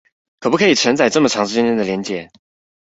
[0.39, 2.29] 可不可以承載這麼長時間的連結